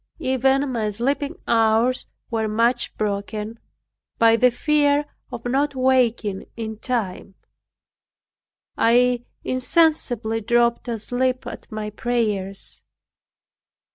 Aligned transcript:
Even 0.17 0.71
my 0.71 0.89
sleeping 0.89 1.35
hours 1.47 2.07
were 2.31 2.47
much 2.47 2.97
broken, 2.97 3.59
by 4.17 4.35
the 4.35 4.49
fear 4.49 5.05
of 5.31 5.45
not 5.45 5.75
waking 5.75 6.47
in 6.57 6.79
time, 6.79 7.35
I 8.75 9.25
insensibly 9.43 10.41
dropped 10.41 10.87
asleep 10.87 11.45
at 11.45 11.71
my 11.71 11.91
prayers. 11.91 12.81